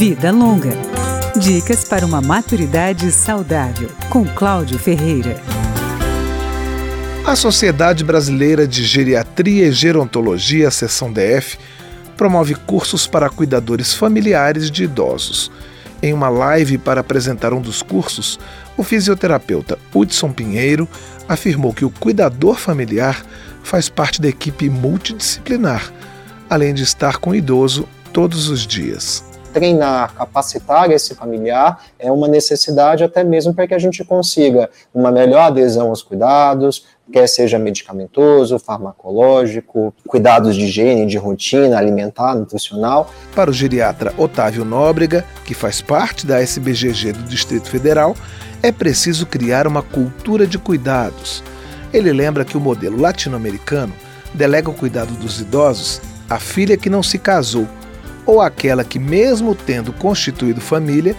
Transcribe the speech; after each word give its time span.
Vida 0.00 0.32
Longa. 0.32 0.72
Dicas 1.36 1.84
para 1.84 2.06
uma 2.06 2.22
maturidade 2.22 3.12
saudável, 3.12 3.90
com 4.08 4.24
Cláudio 4.24 4.78
Ferreira. 4.78 5.38
A 7.26 7.36
Sociedade 7.36 8.02
Brasileira 8.02 8.66
de 8.66 8.82
Geriatria 8.82 9.66
e 9.66 9.72
Gerontologia, 9.72 10.70
seção 10.70 11.12
DF, 11.12 11.58
promove 12.16 12.54
cursos 12.54 13.06
para 13.06 13.28
cuidadores 13.28 13.92
familiares 13.92 14.70
de 14.70 14.84
idosos. 14.84 15.52
Em 16.02 16.14
uma 16.14 16.30
live 16.30 16.78
para 16.78 17.02
apresentar 17.02 17.52
um 17.52 17.60
dos 17.60 17.82
cursos, 17.82 18.40
o 18.78 18.82
fisioterapeuta 18.82 19.78
Hudson 19.94 20.32
Pinheiro 20.32 20.88
afirmou 21.28 21.74
que 21.74 21.84
o 21.84 21.90
cuidador 21.90 22.56
familiar 22.56 23.22
faz 23.62 23.90
parte 23.90 24.18
da 24.18 24.28
equipe 24.28 24.70
multidisciplinar, 24.70 25.92
além 26.48 26.72
de 26.72 26.84
estar 26.84 27.18
com 27.18 27.32
o 27.32 27.34
idoso 27.34 27.86
todos 28.14 28.48
os 28.48 28.66
dias 28.66 29.28
treinar, 29.52 30.14
capacitar 30.14 30.90
esse 30.90 31.14
familiar 31.14 31.84
é 31.98 32.10
uma 32.10 32.28
necessidade 32.28 33.04
até 33.04 33.22
mesmo 33.22 33.54
para 33.54 33.66
que 33.66 33.74
a 33.74 33.78
gente 33.78 34.04
consiga 34.04 34.70
uma 34.94 35.10
melhor 35.10 35.48
adesão 35.48 35.88
aos 35.88 36.02
cuidados, 36.02 36.86
quer 37.12 37.28
seja 37.28 37.58
medicamentoso, 37.58 38.58
farmacológico, 38.58 39.92
cuidados 40.06 40.54
de 40.54 40.64
higiene, 40.64 41.06
de 41.06 41.18
rotina, 41.18 41.78
alimentar, 41.78 42.34
nutricional. 42.34 43.10
Para 43.34 43.50
o 43.50 43.52
geriatra 43.52 44.14
Otávio 44.16 44.64
Nóbrega, 44.64 45.24
que 45.44 45.54
faz 45.54 45.80
parte 45.80 46.26
da 46.26 46.40
SBGG 46.40 47.12
do 47.12 47.24
Distrito 47.24 47.68
Federal, 47.68 48.14
é 48.62 48.70
preciso 48.70 49.26
criar 49.26 49.66
uma 49.66 49.82
cultura 49.82 50.46
de 50.46 50.58
cuidados. 50.58 51.42
Ele 51.92 52.12
lembra 52.12 52.44
que 52.44 52.56
o 52.56 52.60
modelo 52.60 53.00
latino-americano 53.00 53.92
delega 54.32 54.70
o 54.70 54.74
cuidado 54.74 55.12
dos 55.14 55.40
idosos 55.40 56.00
à 56.28 56.38
filha 56.38 56.76
que 56.76 56.88
não 56.88 57.02
se 57.02 57.18
casou 57.18 57.66
ou 58.26 58.40
aquela 58.40 58.84
que, 58.84 58.98
mesmo 58.98 59.54
tendo 59.54 59.92
constituído 59.92 60.60
família, 60.60 61.16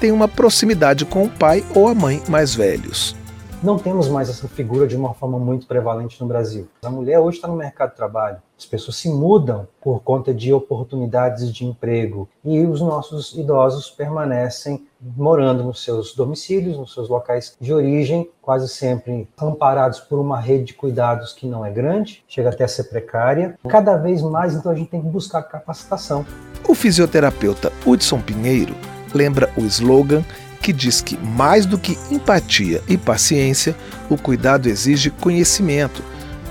tem 0.00 0.12
uma 0.12 0.28
proximidade 0.28 1.04
com 1.04 1.24
o 1.24 1.30
pai 1.30 1.64
ou 1.74 1.88
a 1.88 1.94
mãe 1.94 2.22
mais 2.28 2.54
velhos. 2.54 3.16
Não 3.64 3.78
temos 3.78 4.10
mais 4.10 4.28
essa 4.28 4.46
figura 4.46 4.86
de 4.86 4.94
uma 4.94 5.14
forma 5.14 5.38
muito 5.38 5.66
prevalente 5.66 6.20
no 6.20 6.26
Brasil. 6.26 6.68
A 6.82 6.90
mulher 6.90 7.18
hoje 7.18 7.38
está 7.38 7.48
no 7.48 7.56
mercado 7.56 7.92
de 7.92 7.96
trabalho, 7.96 8.36
as 8.58 8.66
pessoas 8.66 8.98
se 8.98 9.08
mudam 9.08 9.66
por 9.80 10.02
conta 10.02 10.34
de 10.34 10.52
oportunidades 10.52 11.50
de 11.50 11.64
emprego 11.64 12.28
e 12.44 12.60
os 12.66 12.82
nossos 12.82 13.32
idosos 13.32 13.88
permanecem 13.88 14.86
morando 15.00 15.64
nos 15.64 15.82
seus 15.82 16.14
domicílios, 16.14 16.76
nos 16.76 16.92
seus 16.92 17.08
locais 17.08 17.56
de 17.58 17.72
origem, 17.72 18.28
quase 18.42 18.68
sempre 18.68 19.26
amparados 19.40 19.98
por 19.98 20.18
uma 20.18 20.38
rede 20.38 20.64
de 20.64 20.74
cuidados 20.74 21.32
que 21.32 21.46
não 21.46 21.64
é 21.64 21.70
grande, 21.70 22.22
chega 22.28 22.50
até 22.50 22.64
a 22.64 22.68
ser 22.68 22.84
precária. 22.84 23.58
Cada 23.66 23.96
vez 23.96 24.20
mais, 24.20 24.52
então, 24.52 24.72
a 24.72 24.74
gente 24.74 24.90
tem 24.90 25.00
que 25.00 25.08
buscar 25.08 25.42
capacitação. 25.42 26.26
O 26.68 26.74
fisioterapeuta 26.74 27.72
Hudson 27.86 28.20
Pinheiro 28.20 28.74
lembra 29.14 29.50
o 29.56 29.62
slogan 29.62 30.22
que 30.64 30.72
diz 30.72 31.02
que, 31.02 31.18
mais 31.18 31.66
do 31.66 31.76
que 31.76 31.98
empatia 32.10 32.80
e 32.88 32.96
paciência, 32.96 33.76
o 34.08 34.16
cuidado 34.16 34.66
exige 34.66 35.10
conhecimento, 35.10 36.02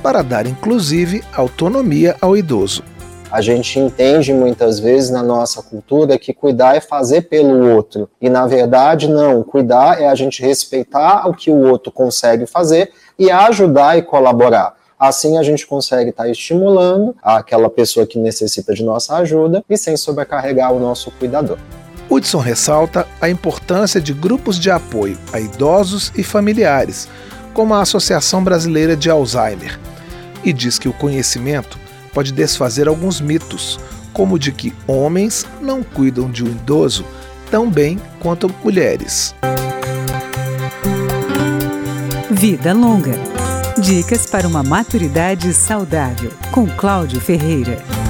para 0.04 0.22
dar 0.22 0.46
inclusive 0.46 1.24
autonomia 1.36 2.16
ao 2.22 2.38
idoso. 2.38 2.84
A 3.32 3.42
gente 3.42 3.80
entende 3.80 4.32
muitas 4.32 4.80
vezes 4.80 5.10
na 5.10 5.24
nossa 5.24 5.64
cultura 5.64 6.20
que 6.20 6.32
cuidar 6.32 6.76
é 6.76 6.80
fazer 6.80 7.24
pelo 7.24 7.74
outro. 7.74 8.08
E 8.22 8.30
na 8.30 8.46
verdade, 8.46 9.10
não. 9.10 9.42
Cuidar 9.42 10.00
é 10.00 10.08
a 10.08 10.14
gente 10.14 10.44
respeitar 10.44 11.28
o 11.28 11.34
que 11.34 11.50
o 11.50 11.68
outro 11.68 11.92
consegue 11.92 12.46
fazer 12.46 12.92
e 13.18 13.32
ajudar 13.32 13.98
e 13.98 14.04
colaborar. 14.04 14.76
Assim 15.00 15.40
a 15.40 15.42
gente 15.42 15.66
consegue 15.66 16.12
estar 16.12 16.30
estimulando 16.30 17.16
aquela 17.24 17.68
pessoa 17.68 18.06
que 18.06 18.20
necessita 18.20 18.76
de 18.76 18.84
nossa 18.84 19.16
ajuda 19.16 19.66
e 19.68 19.76
sem 19.76 19.98
sobrecarregar 19.98 20.72
o 20.72 20.80
nosso 20.80 21.10
cuidador. 21.18 21.58
Hudson 22.14 22.38
ressalta 22.38 23.08
a 23.20 23.28
importância 23.28 24.00
de 24.00 24.14
grupos 24.14 24.60
de 24.60 24.70
apoio 24.70 25.18
a 25.32 25.40
idosos 25.40 26.12
e 26.16 26.24
familiares, 26.24 27.08
como 27.54 27.74
a 27.74 27.82
Associação 27.82 28.44
Brasileira 28.44 28.96
de 28.96 29.10
Alzheimer, 29.10 29.80
e 30.44 30.54
diz 30.54 30.78
que 30.78 30.88
o 30.88 30.94
conhecimento 30.94 31.80
pode 32.14 32.32
desfazer 32.32 32.88
alguns 32.88 33.20
mitos, 33.20 33.80
como 34.14 34.38
de 34.38 34.52
que 34.52 34.76
homens 34.86 35.46
não 35.60 35.82
cuidam 35.82 36.30
de 36.30 36.44
um 36.44 36.48
idoso 36.48 37.04
tão 37.50 37.68
bem 37.68 38.00
quanto 38.20 38.54
mulheres. 38.64 39.34
Vida 42.30 42.74
Longa 42.74 43.34
Dicas 43.80 44.28
para 44.28 44.48
uma 44.48 44.62
maturidade 44.62 45.52
saudável, 45.52 46.32
com 46.52 46.68
Cláudio 46.68 47.20
Ferreira. 47.20 48.03